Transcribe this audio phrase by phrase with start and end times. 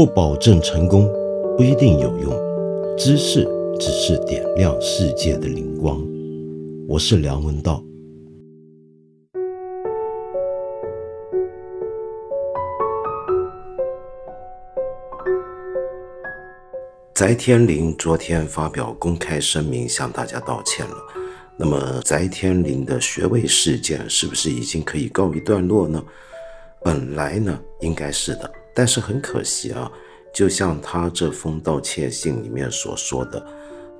[0.00, 1.06] 不保证成功，
[1.58, 2.32] 不一定有用。
[2.96, 3.46] 知识
[3.78, 6.02] 只是点亮世界的灵光。
[6.88, 7.84] 我是梁文道。
[17.14, 20.96] 翟天临昨天发表公开声明，向大家道歉了。
[21.58, 26.02] 那么，翟天临的学位事件是不是已经可以告一段落呢？
[26.82, 28.50] 本来呢，应该是的。
[28.80, 29.92] 但是很可惜啊，
[30.32, 33.46] 就像他这封道歉信里面所说的，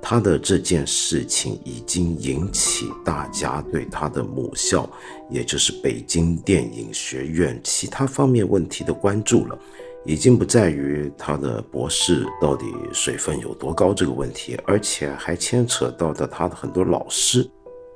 [0.01, 4.89] 他的这件事情已经引起大家对他的母校，
[5.29, 9.55] 也就是北京电影学院其他方面问题的关注了。
[10.03, 17.47] 已经不在于他的博士到底水分有多高这个问题，而且还牵扯到的他的很多老师。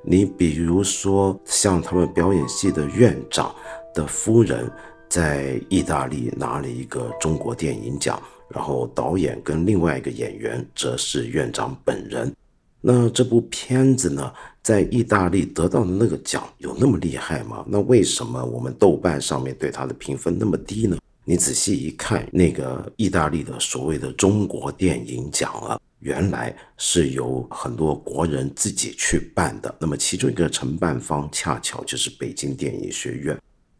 [0.04, 3.52] 你比如说，像他们表演系的院长
[3.92, 4.70] 的夫人，
[5.08, 12.32] 在意大利拿了一个中国电影奖，然后导演跟另外一个演员则是院长本人。
[12.80, 14.32] 那这部片子呢，
[14.62, 17.64] 在意大利得到的那个奖有那么厉害吗？
[17.66, 20.96] 那为什么我们豆瓣上面对它的评分那么低呢？
[21.24, 29.74] 你仔细一看，那个意大利的所谓的中国电影奖啊，原来是由很多国人自己去办的。
[29.80, 33.36] 那么其中一个承办方恰巧就是北京电影学院，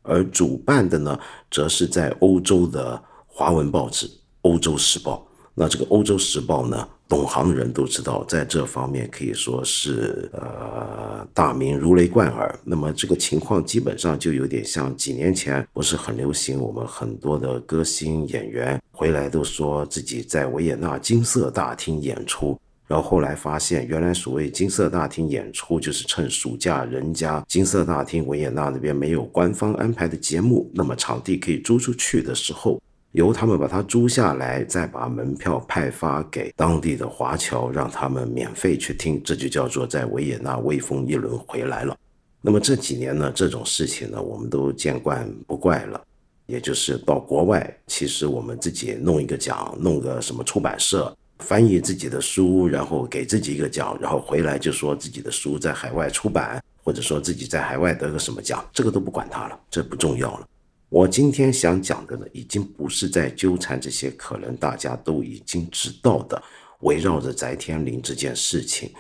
[0.07, 1.19] 而主办的呢，
[1.51, 4.07] 则是在欧洲的华文报纸
[4.43, 5.27] 《欧洲时报》。
[5.55, 6.89] 那这个《欧洲时报》呢？
[7.09, 12.59] 懂行的人都知道，在这方面可以说是呃大名如雷贯耳。
[12.65, 32.81] 那么这个情况基本上就有点像几年前不是很流行，我们很多的歌星演员回来都说自己在维也纳金色大厅演出，然后后来发现原来所谓金色大厅演出就是趁暑假人家金色大厅维也纳那边没有官方安排的节目，那么场地可以租出去的时候。
[33.13, 41.97] 由他们把它租下来，再把门票派发给当地的华侨，让他们免费去听，这就叫做在维也纳威风一轮回来了。
[42.43, 45.99] 那么这几年呢，这种事情呢，我们都见惯不怪了。
[46.45, 60.47] 也就是到国外，其实我们自己弄一个奖，弄个什么出版社翻译自己的书，然后给自己一个奖，然后回来就说自己的书在海外出版，或者说自己在海外得个什么奖，这个都不管它了，这不重要了。
[60.89, 66.41] 我今天想讲的呢，已经不是在纠缠这些可能大家都已经知道的，
[66.81, 68.91] 围绕着翟天临这件事情，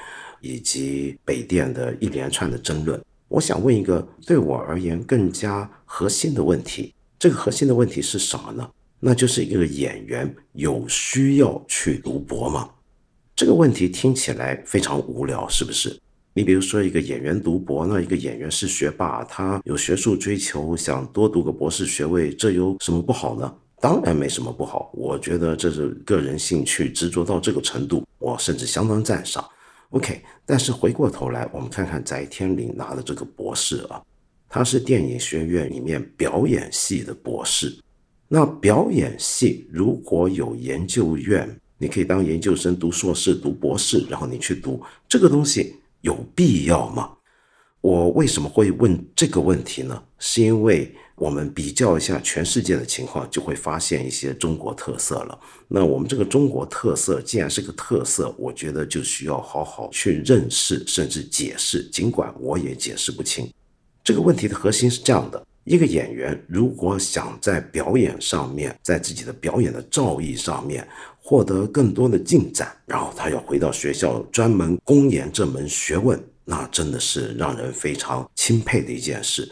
[0.41, 3.01] 以及北电的一连串的争论。
[3.29, 8.69] 我想问一个对我而言更加核心的问题：这个核心的问题是什么呢？
[8.99, 12.71] 那就是一个演员有需要去读博吗？
[13.34, 15.99] 这个问题听起来非常无聊，是不是？
[16.33, 23.55] 你比如说，一个演员读博，那一个演员是学霸，他有学术追求，想多读个博士学位，这有什么不好呢？
[23.81, 24.91] 当然没什么不好。
[24.95, 29.47] 我觉得这是个人兴趣，执着到这个程度，我甚至相当赞赏。
[29.91, 34.03] OK，但是回过头来，我们看看翟天临拿的这个博士啊，
[34.49, 37.75] 他是电影学院里面表演系的博士。
[38.28, 41.48] 那表演系如果有研究院，
[41.78, 45.76] 你可以当研究生读硕士、读博士，然后你去读这个东西。
[46.03, 47.10] 有必要吗？
[47.81, 50.00] 我为什么会问这个问题呢？
[50.20, 55.37] 是因为我们比较一下全世界的情况，就会发现一些中国特色了。
[55.66, 61.82] 那我们这个中国特色既然是个特色，我觉得就需要好好去认识，甚至解释。
[61.91, 63.50] 尽管我也解释不清。
[64.04, 70.87] 这个问题的核心是这样的：一个演员如果想在表演上面，在自己的表演的造诣上面，
[71.19, 79.50] 获得更多的进展，然后他要回到学校专门攻研这门学问，那真的是让人非常钦佩的一件事。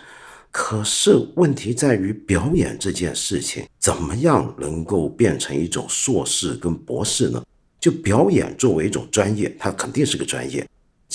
[0.53, 7.43] 可是问题在于，表演这件事情怎么样能够变成一种硕士跟博士呢？
[7.81, 10.65] 就表演作为一种专业，它肯定是个专业。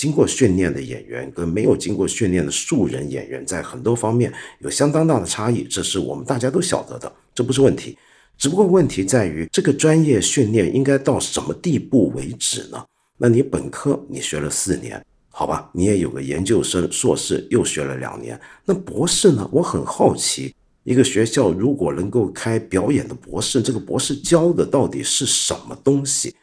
[0.00, 7.98] 经过训练的演员跟没有经过训练的素人演员，在很多方面有相当大的差异，这是我们大家都晓得的，这不是问题。
[8.38, 12.82] 只不过问题在于，这个专业训练应该到什么地步为止呢？
[13.18, 19.46] 那你本科你学了四年，好吧，你也有个研究生、硕士又学了两年，那博士呢？
[19.52, 20.54] 我很好奇，
[20.84, 26.34] 一个学校如果能够开表演的博士，这个博士教的到底是什么东西？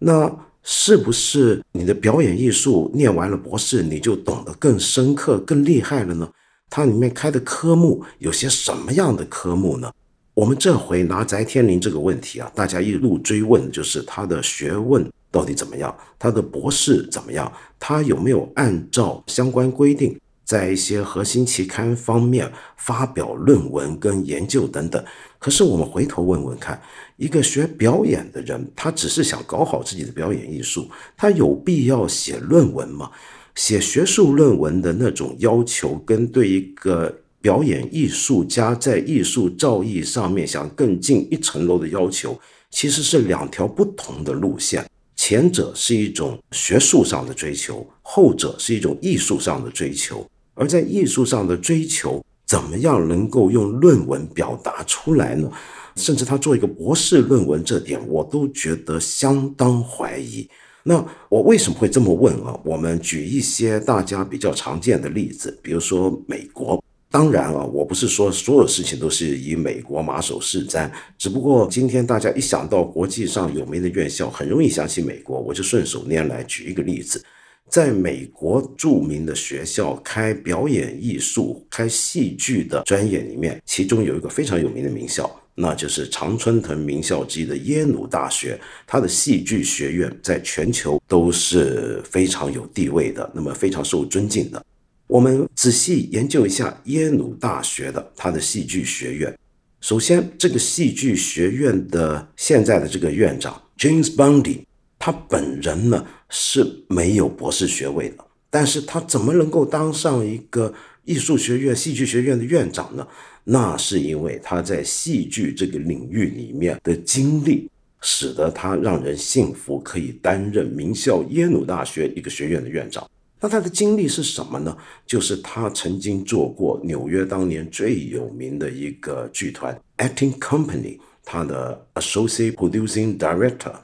[0.00, 0.28] 那
[0.68, 6.28] 是不是你的表演艺术念完了博士，你就懂得更深刻、更厉害了呢？
[6.68, 9.92] 它里面开的科目有些什么样的科目呢？
[10.34, 25.02] 我们这回拿翟天临这个问题啊，大家一路追问，就是他的学问到底怎么样，他的博士怎么样，他有没有按照相关规定在一些核心期刊方面发表论文跟研究等等。
[25.38, 26.80] 可是我们回头问问看，
[27.16, 33.10] 一个学表演的人，他只是想搞好自己的表演艺术，他有必要写论文吗？
[33.54, 42.38] 写学术论文的那种要求，跟对一个表演艺术家在艺术造诣上面想更进一层楼的要求，
[42.70, 44.84] 其实是两条不同的路线。
[45.14, 50.26] 前者是一种学术上的追求，后者是一种艺术上的追求。
[50.54, 55.50] 而在艺术上的追求，怎么样能够用论文表达出来呢？
[55.96, 60.48] 甚至他做一个博士论文，这点我都觉得相当怀疑。
[60.84, 62.56] 那我为什么会这么问啊？
[62.64, 66.82] 我们举一些大家比较常见的例子，比如说美国。
[67.08, 77.24] 当然啊，我不是说所有事情都是以美国马首是瞻，只不过今天大家一想到国际上有名的院校，很容易想起美国，我就顺手拈来举一个例子，
[77.68, 94.64] 在美国著名的学校开表演艺术、开戏剧的专业里面，其中有一个非常有名的名校，那就是常春藤名校之一的耶鲁大学，它的戏剧学院在全球都是非常有地位的，那么非常受尊敬的。
[95.06, 99.36] 我们仔细研究一下耶鲁大学的它的戏剧学院。
[99.80, 104.62] 首先，这个戏剧学院的现在的这个院长 James Bundy，
[104.98, 110.72] 他本人呢是没有博士学位的，但是他怎么能够当上一个
[111.04, 113.06] 艺术学院、戏剧学院的院长呢？
[113.44, 117.70] 那是因为他在戏剧这个领域里面的经历，
[118.00, 123.08] 使得他让人信服，可以担任名校耶鲁大学一个学院的院长。
[123.38, 124.76] 那他的经历是什么呢？
[125.06, 133.74] 就是他曾经做过纽约当年最有名的一个剧团 Acting Company，他的 Associate Producing Director。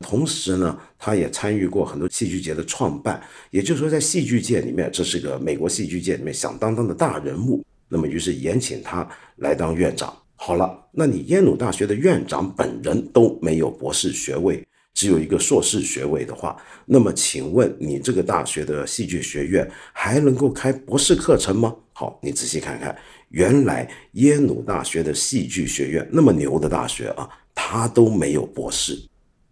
[0.00, 3.20] 同时呢，他也参与过很多戏剧节的创办。
[3.50, 7.64] 也就是说，在戏剧界里面，这是个美国戏剧界里面响当当的大人物。
[7.88, 10.16] 那么，于是延请他来当院长。
[10.36, 14.64] 好了，那你耶鲁大学的院长本人都没有博士学位。
[14.94, 21.72] 只有一个硕士学位的话，那么请问你这个大学的戏剧学院还能够开博士课程吗？
[21.92, 22.96] 好，你仔细看看，
[23.28, 28.98] 原来耶鲁大学的戏剧学院那么牛的大学啊，他都没有博士。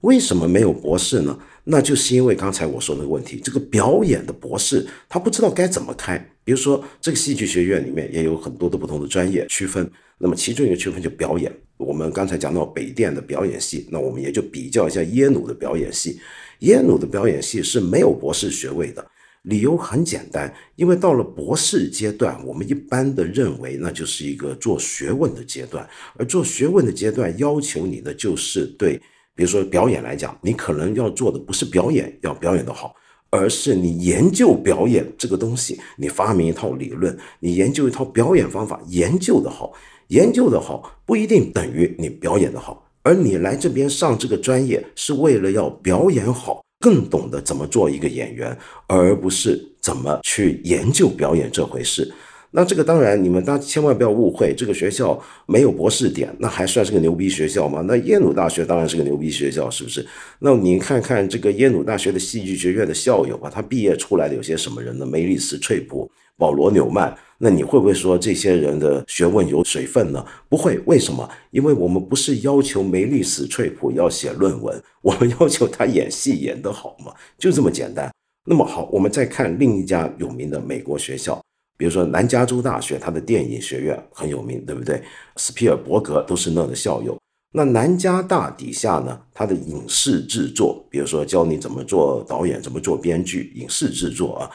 [0.00, 1.38] 为什么没有博士呢？
[1.64, 6.16] 那就是因为刚才我说那个问题，这个表演的博士他不知道该怎么开。
[6.44, 9.90] 比如说，这个戏剧学院里面也有很多的不同的专业区分。
[10.18, 16.20] 那么其中一个区分就表演，我们刚才讲到北电的表演系，那我们也就比较一下耶鲁的表演系。
[16.60, 19.04] 耶鲁的表演系是没有博士学位的，
[19.42, 28.98] 理由很简单，因为到了博士阶段，我们一般的认为那就是一个做学问的阶段，而做学问的阶段要求你的就是对，
[29.36, 32.92] 比如说表演来讲，你可能要做的不是表演要表演的好。
[33.28, 39.72] 而是你研究表演这个东西，你发明一套理论，你研究一套表演方法，研究的好。
[40.08, 48.56] 研究的好不一定等于你表演的好，而你来这边上这个专业是为了要表演好，更懂得怎么做一个演员，
[48.86, 52.10] 而不是怎么去研究表演这回事。
[52.56, 57.84] 那这个当然，你们大家千万不要误会，这个学校没有博士点，那还算是个牛逼学校吗？
[57.86, 60.06] 那耶鲁大学当然是个牛逼学校，是不是？
[60.38, 65.04] 那你看看这个耶鲁大学的戏剧学院的校友啊，他毕业出来的有些什么人呢？
[65.04, 67.14] 梅丽斯翠普、保罗纽曼。
[67.36, 70.24] 那你会不会说这些人的学问有水分呢？
[70.48, 71.28] 不会，为什么？
[71.50, 78.10] 因为我们不是要求梅丽斯翠普要写论文，我们要求他演戏演得好嘛，就这么简单。
[78.46, 81.38] 那么好，我们再看另一家有名的美国学校，
[81.76, 85.02] 比如说南加州大学，它的电影学院很有名，对不对？
[85.36, 87.16] 斯皮尔伯格都是那的校友。
[87.54, 94.50] 那南加大底下呢，它的影视制作，比如说教你怎么做导演，怎么做编剧，影视制作啊。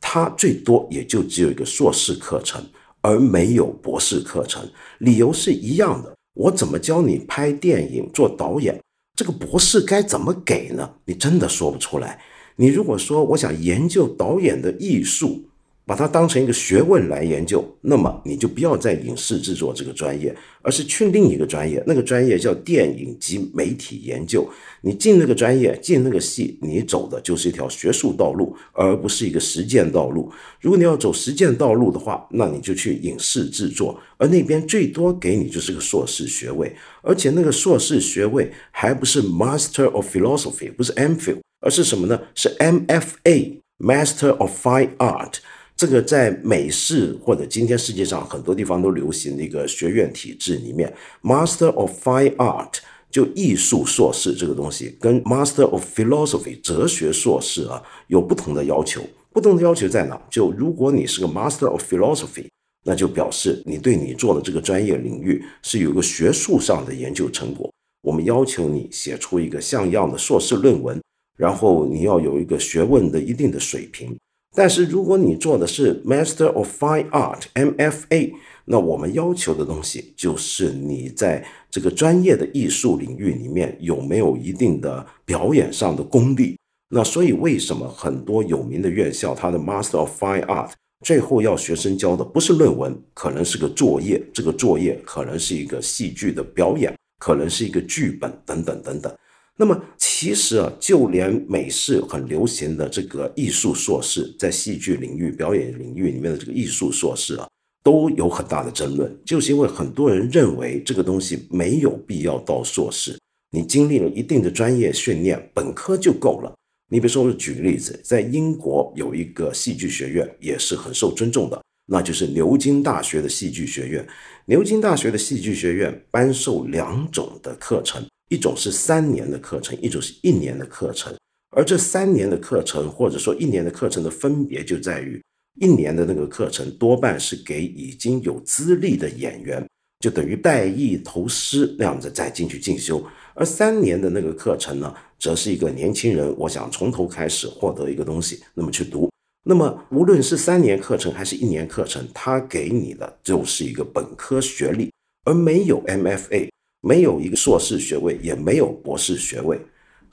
[0.00, 2.62] 他最多也就只有一个硕士课程，
[3.00, 4.62] 而没有博士课程。
[4.98, 8.78] 理由是一样的，我怎么教你拍电影、做导演？
[9.14, 10.90] 这个博士该怎么给呢？
[11.06, 12.20] 你真的说不出来。
[12.56, 15.42] 你如果说我想研究导演的艺术。
[15.86, 21.80] 把它当成一个学问来研究，那么你就不要在影视制作这个专业，而是去另一个专业。
[21.86, 24.44] 那个专业叫电影及媒体研究。
[24.80, 30.28] 你进那个专业，进那个系，你走的就是一条学术道路，而不是一个实践道路。
[30.60, 42.20] 如果你要走实践道路的话，那你就去影视制作，而那边最多给你就是个硕士学位，而且那个硕士学位还不是 Master of Philosophy，不是 MPhil，而是什么呢？
[42.34, 45.34] 是 MFA，Master of Fine Art。
[45.76, 50.90] 这个在美式或者今天世界上很多地方都流行的一个学院体制里面
[51.22, 52.78] ，Master of Fine Art
[53.10, 59.02] 就艺术硕士这个东西，跟 Master of Philosophy 哲学硕士啊有不同的要求。
[59.34, 60.18] 不同的要求在哪？
[60.30, 62.46] 就如果你是个 Master of Philosophy，
[62.86, 67.70] 那就表示你对你做的这个专业领域是有个学术上的研究成果。
[68.02, 70.98] 我们要求你写出一个像样的硕士论文，
[71.36, 74.16] 然后你要有一个学问的一定的水平。
[74.56, 78.32] 但是如果你做的是 Master of Fine Art（MFA），
[78.64, 86.56] 那我们要求的东西就是你在这个专业的艺术领域里面有没有一定的表演上的功力。
[86.88, 90.70] 那所以为什么很多有名的院校，它的 Master of Fine Art
[91.04, 96.92] 最后要学生交的不是论文，可能是个作业，这个作业可能是一个戏剧的表演。
[97.18, 99.10] 可能是一个剧本等等等等。
[99.56, 107.48] 那么其实啊，就连美式很流行的这个艺术硕士，在戏剧领域、表演领域里面的这个艺术硕士啊，
[107.82, 113.18] 都有很大的争论，就是因为很多人认为这个东西没有必要到硕士，
[113.50, 116.54] 你经历了一定的专业训练，本科就够了。
[116.88, 121.60] 你比如说，我举个例子，在英国有一个戏剧学院，也是很受尊重的。
[121.88, 124.06] 那就是牛津大学的戏剧学院。
[124.44, 131.14] 牛津大学的戏剧学院颁授两种的课程，一种是三年的课程，一种是一年的课程。
[131.50, 135.22] 而这三年的课程，或者说一年的课程的分别就在于，
[135.60, 139.66] 一年的那个课程多半是给已经有资历的演员，
[140.00, 142.98] 就等于带艺投师那样子再进去进修；
[143.34, 149.08] 而三年的那个课程呢，则是一个年轻人，我想从头开始获得一个东西，那么去读。
[149.48, 154.92] 那么，无论是三年课程还是一年课程，他给你的就是一个本科学历，
[155.24, 159.60] 而没有 MFA，没有一个硕士学位，也没有博士学位。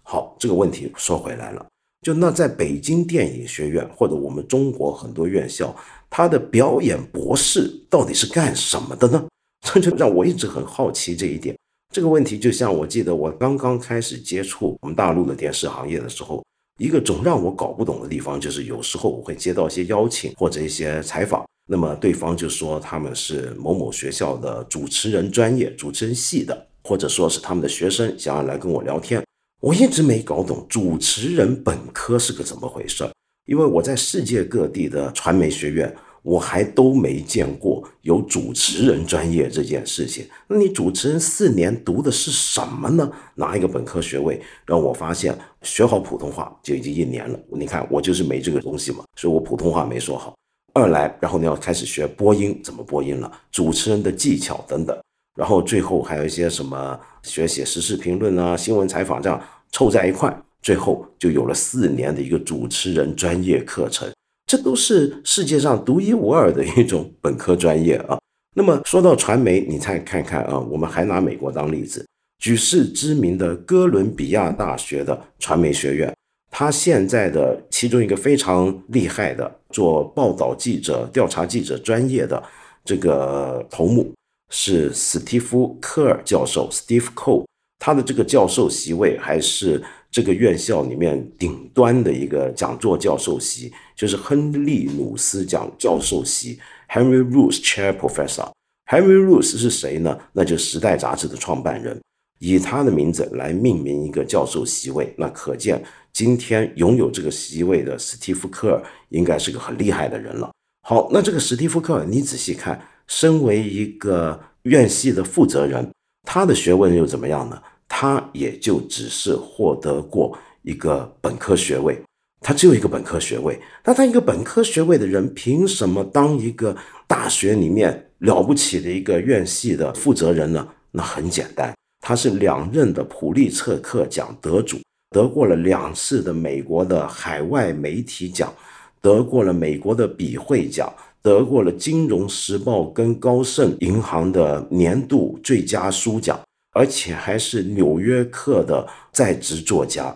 [0.01, 1.65] 好，这个问题说回来了，
[2.01, 5.75] 就那在北京电影学院或者我们中国很多院校，
[6.09, 9.25] 他的表演博士到底是干什么的呢？
[9.61, 11.57] 这就让我一直很好奇这一点。
[11.93, 16.43] 这个问题就像我记得我刚刚开始接触我们大陆的电视行业的时候。
[16.79, 29.23] 一个总让我搞不懂的地方，就是有时候我会接到一些邀请或者一些采访，那么对方就说他们是某某学校的主持人专业、主持人系的，或者说是他们的学生想要来跟我聊天。
[29.61, 33.07] 我一直没搞懂主持人本科是个怎么回事，
[33.45, 35.95] 因为我在世界各地的传媒学院。
[36.23, 40.25] 我还都没见过有主持人专业这件事情。
[40.47, 43.11] 那你主持人四年读的是什么呢？
[43.35, 47.37] 拿一个本科学位，让我发现学好普通话就已经一年了。
[47.51, 50.33] 你看我就是没这个东西嘛，所以我普通话没说好。
[50.73, 53.31] 二来，然后你要开始学播音，怎么播音了？
[53.51, 54.97] 主持人的技巧等等。
[55.35, 64.11] 然后最后还有一些什么学写时事评论啊、新闻采访这样凑在一块，最后就有了四年的一个主持人专业课程。
[64.45, 68.19] 这都是世界上独一无二的一种本科专业啊。
[68.55, 72.05] 那么说到传媒，你再看看啊，我们还拿美国当例子，
[72.37, 76.15] 举世知名的哥伦比亚大学的传媒学院，
[76.55, 82.41] 他现在的其中一个非常厉害的做报道记者、调查记者专业的
[82.85, 84.13] 这个头目
[84.51, 87.45] 是史蒂夫·科尔教授 （Steve c o e
[87.79, 89.83] 他的这个教授席位还是。
[90.13, 98.51] 这个院校里面顶端的一个讲座教授席，就是亨利努斯讲教授席 （Henry Roos Chair Professor）。
[98.85, 100.15] Henry Roos 是谁呢？
[100.33, 101.99] 那就是《时代》杂志的创办人，
[102.39, 110.51] 以他的名字来命名一个教授席位，那可见今天拥有这个席位的史蒂夫·科尔应该是个很厉害的人了。
[110.85, 115.89] 好，那这个史蒂夫·科尔，你仔细看，身为一个院系的负责人，
[116.27, 117.61] 他的学问又怎么样呢？
[117.87, 122.01] 他也就只是获得过一个本科学位，
[122.41, 123.59] 他只有一个本科学位。
[123.85, 126.75] 那他一个本科学位的人，凭什么当一个
[127.07, 130.67] 大学里面了不起的一个院系的负责人呢？
[130.91, 131.73] 那很简单，
[132.05, 134.77] 他是两任的普利策克奖得主，
[135.11, 138.53] 得过了两次的美国的海外媒体奖，
[139.01, 146.37] 得过了美国的笔会奖，得过了《金融时报》跟高盛银行的年度最佳书奖。
[146.75, 150.13] 而且还是《纽约客》的在职作家，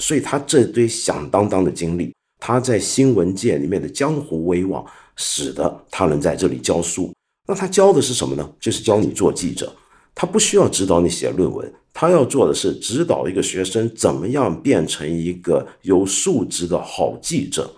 [0.00, 4.84] 所以他这堆响当当的经历，他在新闻界里面的江湖威望，
[5.16, 7.12] 使得他能在这里教书。
[7.46, 8.52] 那他教的是什么呢？
[8.58, 9.70] 就是教你做记者。
[10.20, 17.72] 他不需要指导你写论文，他要做的是指导一个学生怎么样变成一个有素质的好记者。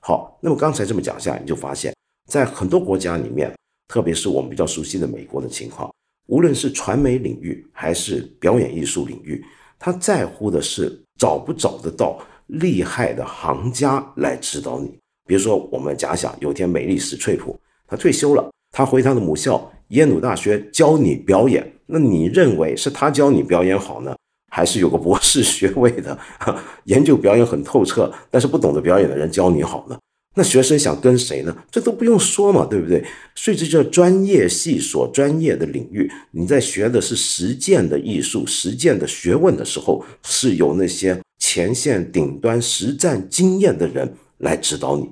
[0.00, 1.94] 好，那么刚才这么讲下，你就发现，
[2.28, 3.54] 在很多国家里面，
[3.86, 5.88] 特别是我们比较熟悉的美国的情况。
[6.26, 9.44] 无论是传媒领域还是表演艺术领域，
[9.78, 14.98] 他在乎的是找不找得到厉害的行家来指导你。
[15.28, 24.16] 比如说，我们假想有天美丽史翠普他退休了，他回他的母校耶鲁大学教你表演，那你认为是他教你表演好呢，
[24.50, 26.18] 还是有个博士学位的
[26.84, 29.98] 研究表演很透彻，但是不懂得表演的人教你好呢？
[30.36, 31.56] 那学生想跟谁呢？
[31.70, 33.04] 这都不用说嘛，对不对？
[33.36, 36.10] 所以这叫专业系所专业的领域。
[36.32, 45.08] 你在学的是实践的艺术、实践的学问的时候，是有那些前线顶端实战经验的人来指导你。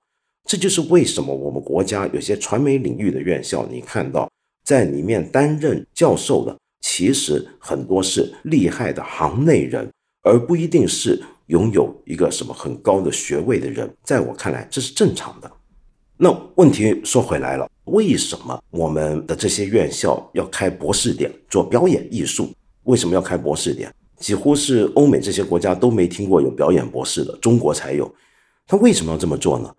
[0.48, 4.28] 这就是为什么我们国家有些传媒领域的院校，你看到
[4.64, 9.90] 在里面担任教授的，其实很多是厉害的行内人，
[10.22, 11.22] 而不一定是。
[11.46, 15.50] 拥有一个什么很高的学位的人，在我看来这是正常的。
[16.16, 22.48] 那问题说回来了，为什么我们的这些院校要开博士点做表演艺术？
[22.84, 23.92] 为什么要开博士点？
[24.16, 28.10] 几乎是欧美这些国家都没听过有表演博士的，中国才有。
[28.66, 29.70] 他为什么要这么做呢？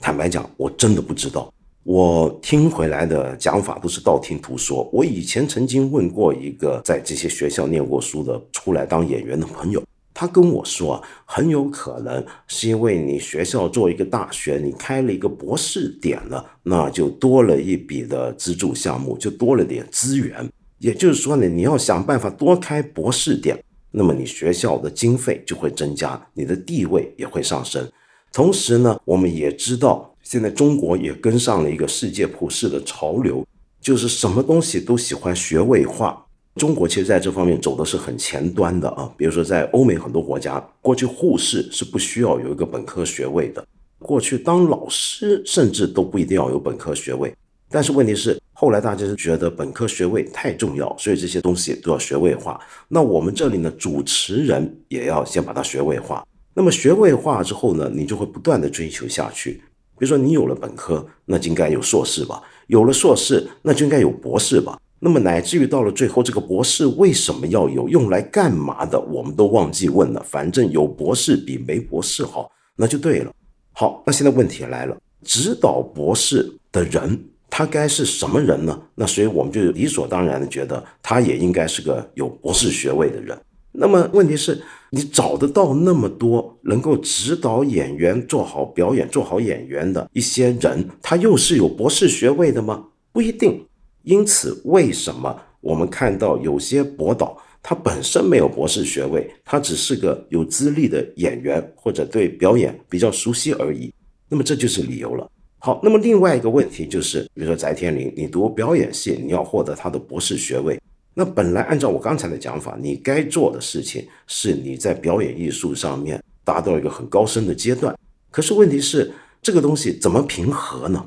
[0.00, 1.50] 坦白讲，我真的不知道。
[1.84, 4.88] 我听回来的讲法都是道听途说。
[4.92, 9.82] 我以前曾经问过一个在这些学校念过书的，出来当演员的朋友。
[10.14, 20.48] 他跟我说啊，很有可能是因为你学校做一个大学，你开了一个博士点了，那就多了一笔的资助项目，就多了点资源。
[20.78, 23.60] 也就是说呢，你要想办法多开博士点，
[23.90, 27.90] 那么你学校的经费就会增加，你的地位也会上升。
[28.32, 33.46] 同时呢，我们也知道，现在中国也跟上了一个世界普世的潮流，
[33.82, 36.24] 就是什么东西都喜欢学位化。
[36.54, 43.62] 中国其实在这方面走的是很前端的啊，比如说在欧美很多国家，过去护士是不需要有一个本科学位的，
[43.98, 47.30] 过去当老师甚至都不一定要有本科学位。
[47.68, 52.58] 但是问题是，后来大家是觉得本科学位太重要，所以这些东西都要学位化。
[52.88, 56.26] 那我们这里呢，主持人也要先把它学位化。
[56.54, 59.60] 那么学位化之后呢，你就会不断的追求下去。
[60.02, 64.76] 比如说你有了本科，那就应该有硕士吧；有了硕士，那就应该有博士吧。
[64.98, 67.88] 那么乃至于到了最后，这个博士为什么要有？
[67.88, 68.98] 用来干嘛的？
[68.98, 70.20] 我们都忘记问了。
[70.28, 73.32] 反正有博士比没博士好，那就对了。
[73.70, 78.76] 好，那现在问题来了，指导博士的人他该是什么人呢？
[78.96, 83.38] 那所以我们就理所当然的觉得他也应该是个有博士学位的人。
[83.72, 92.84] 那么问题是，你找得到那么多能够指导演员做好表演、做好演员的一些人，他又是有博士学位的吗？
[93.12, 93.64] 不一定。
[94.02, 103.92] 因此，为什么我们看到有些博导他本身没有博士学位，他只是个有资历的演员或者对表演比较熟悉而已？
[104.28, 105.30] 那么这就是理由了。
[105.58, 110.76] 好，那么另外一个问题就是，比如说翟天临，你读表演系，你要获得他的博士学位，
[111.14, 117.94] 那本来按照我刚才的讲法，你该做的事情是你在表演艺术上面达到一个很高深的阶段。
[118.30, 121.04] 可是问题是，这个东西怎么平和呢？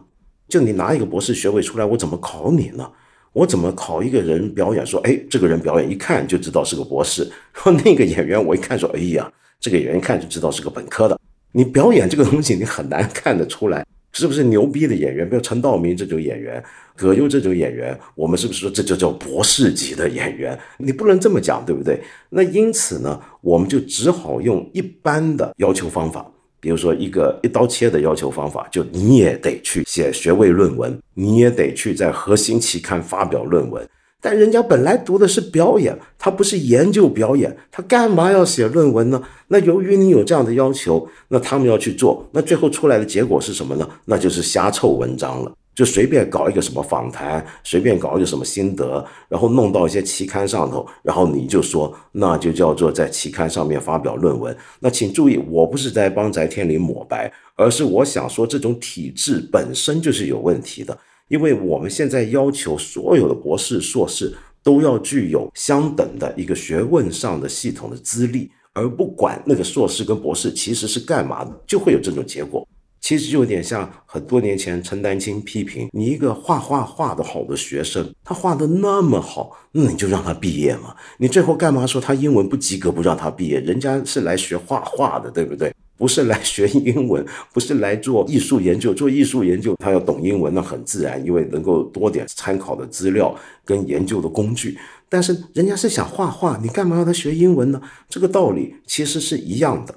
[0.48, 2.88] 就你拿一个博士学位出来，我怎么考你呢？
[3.34, 4.86] 我怎么考一个人表演？
[4.86, 7.30] 说，哎，这个人表演一看就知道是个博士。
[7.54, 11.20] 说那个演员，我一看说，哎呀，这个演员一看就知道是个本科的。
[11.52, 15.28] 你表演这个东西，你很难看得出来是不是牛逼的演员。
[15.28, 16.64] 比如陈道明这种演员，
[16.96, 20.58] 葛优这种演员，我们是不是说这就叫博士级的演员？
[20.78, 22.02] 你不能这么讲，对不对？
[22.30, 26.26] 那因此呢，我们就只好用一般的要求方法。
[26.62, 33.88] 比如说，一个一刀切的要求方法，就你也得去写学位论文，你也得去在核心期刊发表论文。
[34.20, 39.22] 但人家本来读的是表演，他不是研究表演，他干嘛要写论文呢？
[39.50, 43.88] 那由于你有这样的要求，那他们要去做，那最后出来的结果是什么呢？
[44.06, 45.52] 那就是瞎凑文章了。
[45.76, 54.56] 就随便搞一个什么访谈，随便搞一个什么心得，然后弄到一些期刊上头，然后你就说，那就叫做在期刊上面发表论文。
[54.80, 60.98] 那请注意，我不是在帮翟天临抹白，而是我想说，这种体制本身就是有问题的。
[61.28, 64.32] 因为我们现在要求所有的博士、硕士
[64.64, 72.66] 都要具有相等的一个学问上的系统的资历，而不管那个硕士跟博士其实是干嘛的，就会有这种结果。
[73.06, 80.96] 其实有点像很多年前陈丹青批评你一个画画画的好的学生，他画的那么好，那你就让他毕业嘛？
[81.20, 83.60] 你最后干嘛说他英文不及格不让他毕业？
[83.60, 85.72] 人家是来学画画的，对不对？
[85.96, 88.92] 不是来学英文，不是来做艺术研究。
[88.92, 94.80] 做艺术研究他要懂英文，那很自然，因为能够多点参考的资料跟研究的工具。
[95.08, 97.80] 但是人家是想画画，你干嘛要他学英文呢？
[98.10, 99.94] 这个道理其实是一样的。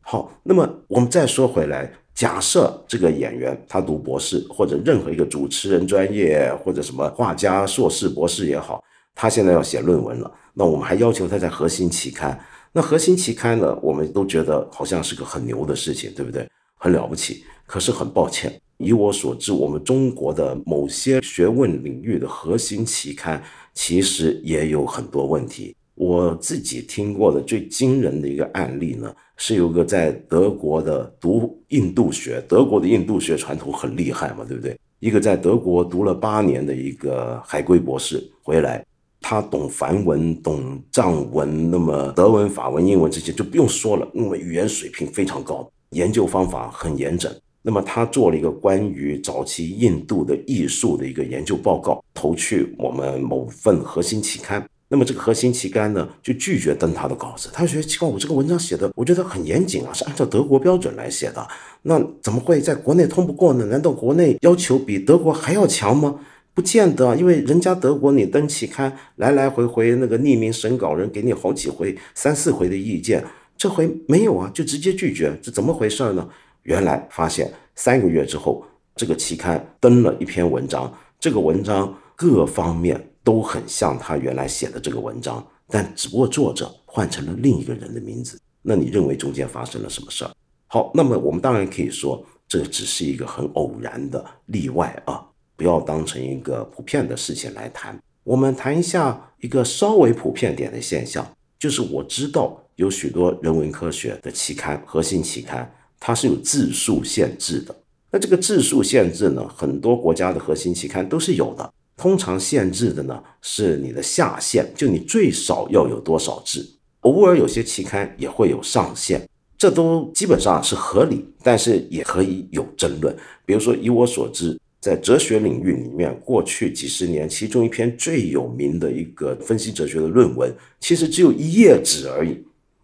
[0.00, 1.92] 好，那么我们再说回来。
[2.18, 8.82] 假设这个演员他读博士，或者任何一个主持人专业，或者什么画家、硕士、博士也好，
[9.14, 12.36] 他现在要写论文了，那我们还要求他在核心期刊。
[12.72, 16.44] 那核心期刊呢，我们都觉得好像是个很牛的事情，对不对？
[16.76, 17.44] 很了不起。
[17.66, 23.40] 可是很抱歉，以我所知，我们中国的某些学问领域的核心期刊
[23.74, 25.76] 其实也有很多问题。
[25.98, 34.78] 我自己听过的最惊人的一个案例呢，是有个在德国的读印度学，德国的印度学传统很厉害嘛，对不对？
[35.00, 38.86] 一个在德国读了八年的一个海归博士回来，
[39.20, 47.28] 他懂梵文、懂藏文，那么德文、法文、英文这些就不用说了，因为语言水平非常高，研究方法很严整。
[47.60, 54.64] 那么他做了一个关于早期印度的艺术的一个研究报告，投去我们某份核心期刊。
[54.88, 57.50] 那么这个核心期刊呢，就拒绝登他的稿子。
[57.52, 61.46] 他觉得奇怪，我这个文章写的，我觉得很严谨啊，是按照德国标准来写的。
[61.82, 63.66] 那怎么会在国内通不过呢？
[63.66, 66.18] 难道国内要求比德国还要强吗？
[66.54, 73.24] 不见得啊，因为人家德国你登期刊，来来回回那个匿名审稿人给你好几回、三四回的意见，
[73.56, 76.28] 这回没有啊，就直接拒绝，这怎么回事呢？
[76.62, 78.64] 原来发现三个月之后，
[78.96, 83.07] 这个期刊登了一篇文章，这个文章各方面。
[83.28, 88.40] 都很像他原来写的这个文章，但只不过作者换成了另一个人的名字。
[88.62, 90.30] 那你认为中间发生了什么事儿？
[90.66, 95.22] 好，那么我们当然可以说这只是一个很偶然的例外啊，
[95.56, 98.02] 不要当成一个普遍的事情来谈。
[98.24, 107.76] 我们谈一下一个稍微普遍点的现象，就是我知道有许多人文科学的期刊，核心期刊它是有字数限制的。
[108.10, 111.74] 那这个字数限制呢，很多国家的核心期刊都是有的。
[111.98, 116.66] 通常限制的呢是你的下限，就你最少要有多少字。
[117.00, 119.20] 偶尔有些期刊也会有上限，
[119.58, 123.14] 这都基本上是合理，但是也可以有争论。
[123.44, 132.38] 比如说，以我所知，在哲学领域里面，过去几十年，其中一篇最有名的一个分析哲学的论文，其实只有一页纸而已，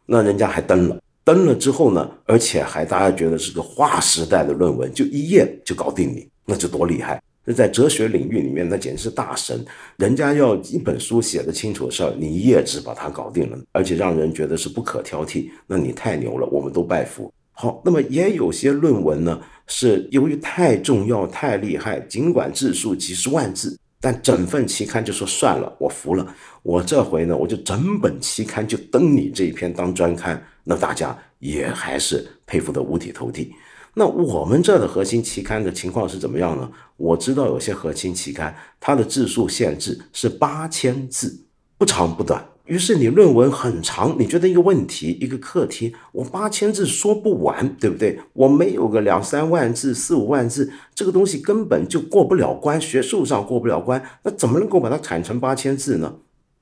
[0.06, 7.22] 那人家还登了，登了之后呢，而且还大家觉得是个划时代的论文，就一页就搞定你，那就多厉害。
[7.44, 9.64] 那在哲学领域里面，那简直是大神。
[9.96, 17.32] 人家要一本书写的清楚的事儿，你一页纸把它搞定了，而且让人觉得是不可挑剔，那你太牛了，我们都拜服。
[17.52, 33.52] 好，那么也有些论文呢，是由于太重要、太厉害，尽管字数几十万字，但整份期刊就说算了，我服了，我这回呢，我就整本期刊就登你这一篇当专刊，那大家也还是佩服得五体投地。
[33.96, 36.68] 那我们这的核心期刊的情况是怎么样呢？
[36.96, 41.44] 我知道有些核心期刊，它的字数限制是八千字，
[41.78, 42.44] 不长不短。
[42.66, 48.18] 于是你论文很长，你觉得一个问题、一个课题，我八千字说不完，对不对？
[48.32, 54.02] 我没有个两三万字、四五万字，这个东西根本就过不了关，学术上过不了关。
[54.22, 56.12] 那怎么能够把它产成八千字呢？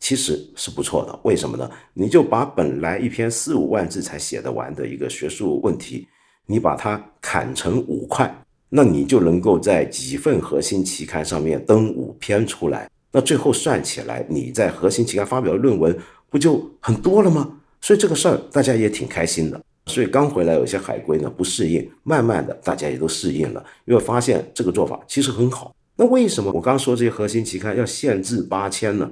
[0.00, 1.16] 其实是不错的。
[1.22, 1.70] 为什么呢？
[1.94, 6.08] 你就把本来一篇四五万字才写得完的一个学术问题。
[6.46, 12.90] 你把它砍成五块，那你就能够在几份核心期刊上面登五篇出来。
[13.10, 15.96] 那最后算起来，你在核心期刊发表的论文
[16.30, 17.58] 不就很多了吗？
[17.80, 19.60] 所以这个事儿大家也挺开心的。
[19.86, 25.74] 所以刚回来有些海归呢不适应，慢慢的大家也都适应了，因为发现这个做法其实很好。
[25.96, 29.10] 那为什么我刚说这些核心期刊要限制八千呢？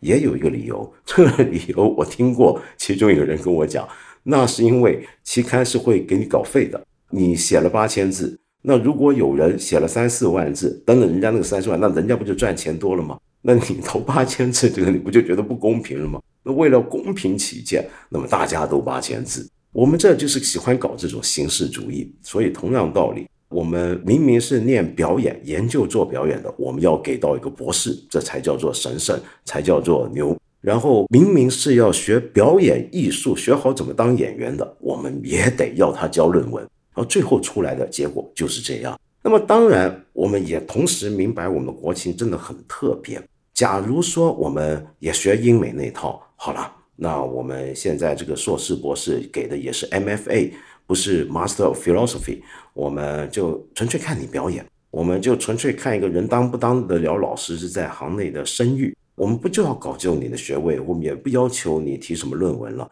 [0.00, 3.88] 也有一个理由， 这个理由我听过，其中有人跟我讲。
[4.30, 6.78] 那是因为期刊是会给你稿费的。
[7.08, 13.18] 你写了八千字，那如果有人写了三四万字，登了人家那个三四万，那人家不就赚钱多了吗？
[13.40, 16.20] 那你投八千字，这个你不就觉得不公平了吗？
[16.42, 19.48] 那为了公平起见，那么大家都八千字。
[19.72, 22.12] 我们这就是喜欢搞这种形式主义。
[22.22, 30.36] 所以同样道理，我们明明是念表演、研究做表演的，我们要给到一个博士，这才叫做神圣，才叫做牛。
[30.60, 36.62] 然后明明是要学表演艺术、学好怎么当演员的，我们也得要他交论文。
[36.94, 38.98] 然后最后出来的结果就是这样。
[39.22, 43.22] 那么当然，我们也同时明白，我们的国情真的很特别。
[43.54, 50.52] 假如说我们也学英美那套，好了，那我们现在这个硕士、博士给的也是 MFA，
[50.86, 52.40] 不是 Master of Philosophy，
[52.74, 58.96] 我们就纯粹看你表演，我们就纯粹看一个人当不当得了老师是在行内的声誉。
[59.18, 62.88] 我们不就要搞就你的学位，我们也不要求你提什么论文了，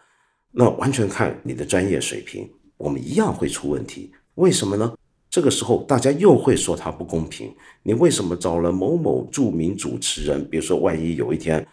[0.50, 4.10] 那完全看你的专业水平，我们一样会出问题。
[4.34, 4.92] 为什么呢？
[5.30, 7.54] 这个时候大家又会说他不公平。
[7.84, 10.44] 你为什么找了某某著名主持人？
[10.50, 11.64] 比如说，万一有一天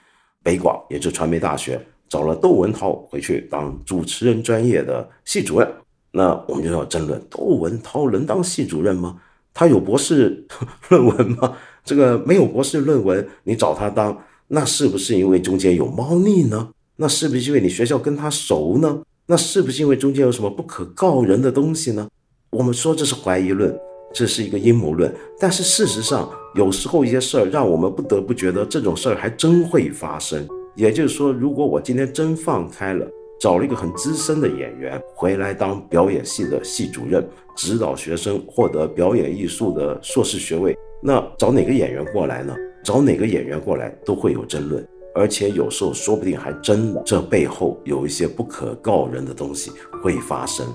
[0.43, 5.67] 北广，也就传媒大学找了窦文涛回去当主持人专业的系主任，
[6.11, 9.19] 那我们就要争论：窦文涛能当系主任吗？
[9.51, 10.45] 他有博士
[10.89, 11.57] 论文吗？
[11.83, 14.15] 这个没有博士论文，你找他当？
[14.55, 16.69] 那是不是因为中间有猫腻呢？
[16.97, 19.01] 那是不是因为你学校跟他熟呢？
[19.25, 22.07] 那是不是因为中间有什么不可告人的东西呢？
[22.51, 23.75] 我们说这是怀疑论，
[24.13, 25.11] 这是一个阴谋论。
[25.39, 30.47] 但是事实上，有时候一些事儿让我们不得不觉得这种事儿还真会发生。
[30.75, 33.07] 也就是说，如果我今天真放开了，
[33.41, 42.55] 找了一个很资深的演员回来当表演系的系主任，指导学生获得表演艺术的硕士学位，那找哪个演员过来呢？
[42.83, 49.71] 找哪个演员过来都会有争论，而且有时候说不定还真的这背后有一些不可告人的东西
[50.03, 50.65] 会发生。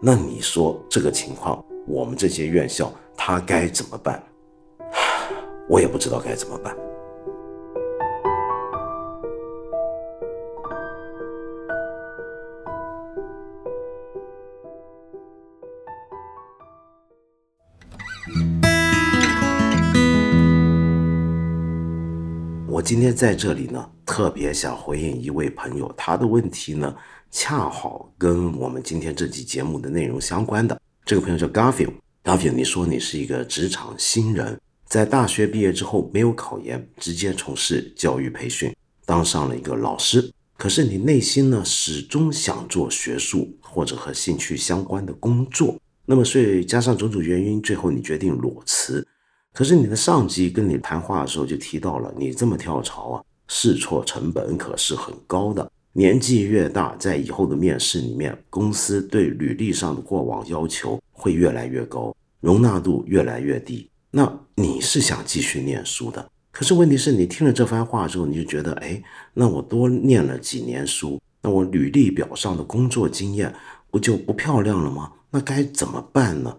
[0.00, 4.22] 那你说这个情况，我们这些院校他该怎么办？
[5.68, 6.76] 我也不知道该怎么办。
[22.86, 26.94] 今天在这里呢，特别想回应一位朋友，他的问题呢，
[27.32, 30.80] 恰好跟我们今天这期节目的内容相关的。
[31.04, 38.72] 这个朋友叫 Garfield，Garfield，你说你是一个职场新人，在大学毕业之后没有考研，直接从事教育培训，
[39.04, 40.32] 当上了一个老师。
[40.56, 45.76] 可是你内心呢，始终想做学术或者和兴趣相关的工作。
[46.04, 49.04] 那么，所以加上种种原因，最后你决定裸辞。
[49.56, 55.72] 可是你的上级跟你谈话的时候就提到了，你这么跳槽啊，试错成本可是很高的。
[55.94, 63.88] 年纪越大，在以后的面试里面，公司对履历上的过往要求会越来越高，容纳度越来越低。
[64.10, 66.30] 那你是想继续念书的？
[66.50, 73.54] 可是问题是你听了这番话之后，你就觉得，哎，那我多念了几年书，那我履历表上的工作经验
[73.90, 75.12] 不就不漂亮了吗？
[75.30, 76.58] 那该怎么办呢？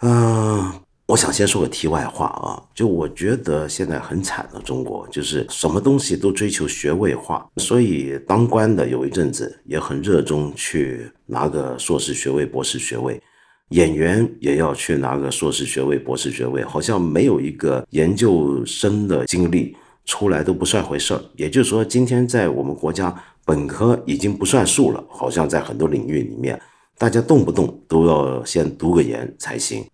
[0.00, 0.72] 嗯。
[1.06, 13.20] 我想先说个题外话啊，就我觉得现在很惨的中国，就是什么东西都追求学位化，所以当官的有一阵子也很热衷去拿个硕士学位、博士学位，
[13.68, 21.20] 演员也要去拿个硕士学位、博士学位，好像没有一个研究生的经历出来都不算回事儿。
[21.36, 23.14] 也就是说，今天在我们国家，
[23.44, 26.58] 本科已经不算数了，好像在很多领域里面，
[26.96, 29.84] 大家动不动都要先读个研才行。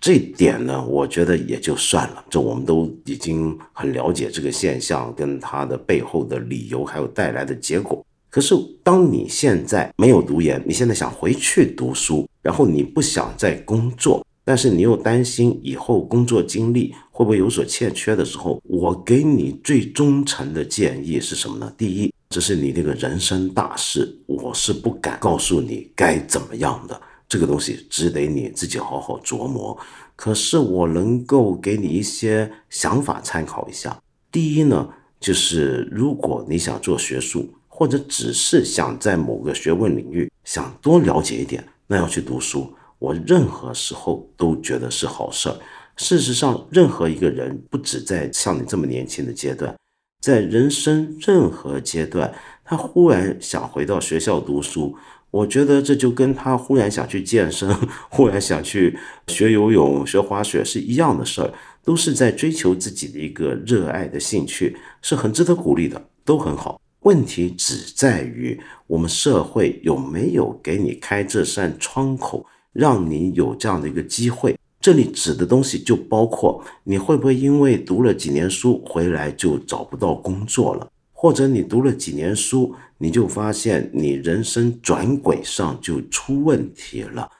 [0.00, 2.24] 这点呢，我觉得也就算了。
[2.30, 8.04] 这我们都已经很了解这个现象，跟它的背后的理由，还有带来的结果。
[8.30, 21.70] 可是，当你现在没有读研，你现在想回去读书，然后你不想再工作，但是你又担心以后工作经历会不会有所欠缺的时候，我给你最忠诚的建议是什么呢？
[21.76, 26.98] 第一，这是你这个人生大事，我是不敢告诉你该怎么样的。
[27.30, 29.78] 这个东西只得你自己好好琢磨。
[30.16, 33.98] 可是我能够给你一些想法参考一下。
[34.30, 34.86] 第一呢，
[35.18, 42.70] 就是如果你想做学术，或者只是想在某个学问领域想多了解一点，那要去读书。
[42.98, 45.56] 我任何时候都觉得是好事儿。
[45.96, 49.74] 事实上，任何一个人，不止在像你这么年轻的阶段，
[50.20, 54.94] 在人生任何阶段，他忽然想回到学校读书。
[55.30, 57.72] 我觉得这就跟他忽然想去健身，
[58.10, 61.52] 忽然想去学游泳、学滑雪是一样的事儿，
[61.84, 66.80] 都是在追求自己的一个热爱的兴趣，是很值得鼓励的，都很好。
[67.02, 74.54] 问题只在于我们社会有没有给你开这扇窗口，让你有这样的一个机会。
[74.80, 80.88] 这里指的东西就包括你会不会因为读了几年书回来就找不到工作了。
[81.22, 87.30] 或者你读了几年书，你就发现你人生转轨上就出问题了。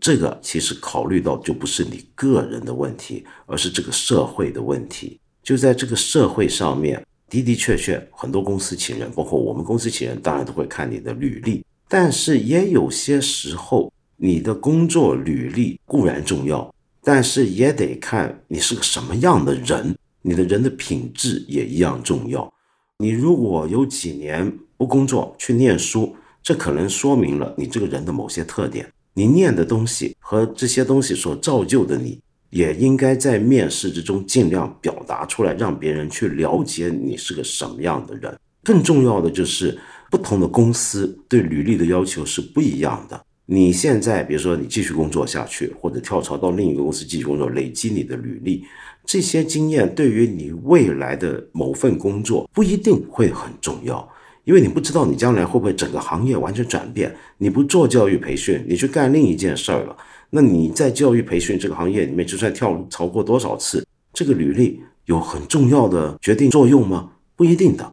[0.00, 5.20] 这个其实考虑到就不是你个人的问题，而是这个社会的问题。
[5.40, 11.64] 就在这个社会上面，的的确确很多公司请人，包括我们公司请人，当然都会看你的履历。
[11.86, 16.74] 但是也有些时候，你的工作履历固然重要，
[17.04, 22.52] 但是也得看你是个什么样的人，你的人的品质也一样重要。
[23.00, 28.92] 你如果有几年不工作去念书，这可能说明了你这个人的某些特点。
[29.14, 32.18] 你念的东西和这些东西所造就的你，
[32.50, 38.36] 也应该在面试之中尽量表达出来，让别人去了解你是个什么样的人。
[38.64, 39.78] 更重要的就是，
[40.10, 43.24] 不同的公司对履历的要求是不一样的。
[43.46, 48.64] 你现在比如说你继续工作下去，或者跳槽到另一个公司继续工作，累积你的履历。
[49.08, 54.06] 这些经验对于你未来的某份工作不一定会很重要，
[54.44, 57.16] 因为你不知道你将来会不会整个行业完全转变。
[57.38, 59.96] 你不做教育培训，你去干另一件事儿了，
[60.28, 67.12] 那你在教育培训这个行业里面，就算跳槽过多少次，这个履历有很重要的决定作用吗？
[67.34, 67.90] 不一定的。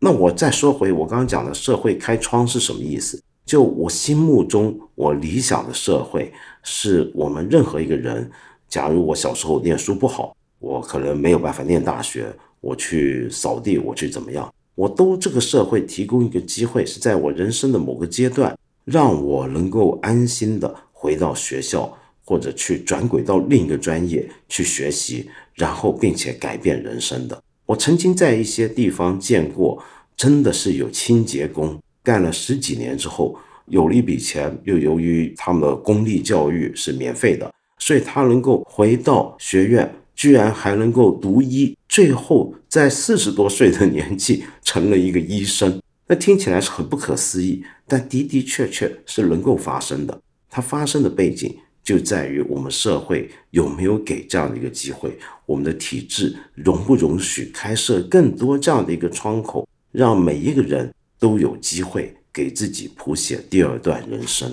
[0.00, 3.18] 那我再说回我刚刚讲的社会开窗是什么意思？
[3.46, 6.30] 就我心目中我理想的社会，
[6.62, 8.30] 是我们任何一个人，
[8.68, 10.36] 假如我小时候念书不好。
[10.58, 12.26] 我可能没有办法念大学，
[12.60, 14.52] 我去扫地，我去怎么样？
[14.74, 21.92] 我都这个社会提供一个机会，是在我人生的某个阶段，让我能够安心的回到学校，
[22.24, 27.42] 或者去转轨到另一个专业去学习，然后并且改变人生的。
[27.66, 29.82] 我曾经在一些地方见过，
[30.16, 39.92] 真的是有清洁工干了十几年之后，有了一笔钱，又由于他们的公立教育是免费的，所以他能够回到学院。
[40.18, 50.20] 居然还能够读医，最后在四十多岁的年纪成了一个医生，那听起来是很不可思议，但的的确确是能够发生的。
[50.50, 64.52] 它发生的背景就在于我们社会有没有给这样的一个机会，我们的体制容不容许开设更多这样的一个窗口，让每一个人都有机会给自己谱写第二段人生。